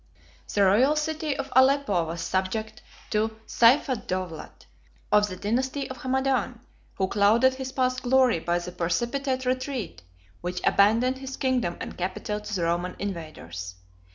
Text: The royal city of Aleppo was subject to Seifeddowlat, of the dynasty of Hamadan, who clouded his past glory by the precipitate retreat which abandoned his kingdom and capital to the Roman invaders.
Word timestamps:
The 0.51 0.63
royal 0.63 0.95
city 0.95 1.37
of 1.37 1.53
Aleppo 1.55 2.05
was 2.05 2.21
subject 2.21 2.81
to 3.11 3.37
Seifeddowlat, 3.45 4.65
of 5.11 5.27
the 5.29 5.35
dynasty 5.35 5.87
of 5.91 5.97
Hamadan, 5.99 6.59
who 6.95 7.07
clouded 7.07 7.53
his 7.53 7.71
past 7.71 8.01
glory 8.01 8.39
by 8.39 8.57
the 8.57 8.71
precipitate 8.71 9.45
retreat 9.45 10.01
which 10.41 10.59
abandoned 10.63 11.19
his 11.19 11.37
kingdom 11.37 11.77
and 11.79 11.99
capital 11.99 12.39
to 12.39 12.55
the 12.55 12.63
Roman 12.63 12.95
invaders. 12.97 13.75